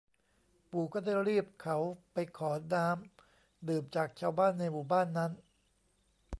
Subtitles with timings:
[0.71, 1.77] ปู่ก็ได้รีบเขา
[2.13, 5.31] ไปขอน้ำดื่มจากชาวบ้านในหมู่บ้านนั้น